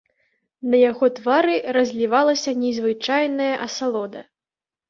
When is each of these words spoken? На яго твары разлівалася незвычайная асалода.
На 0.73 0.77
яго 0.91 1.09
твары 1.19 1.55
разлівалася 1.77 2.51
незвычайная 2.65 3.53
асалода. 3.67 4.29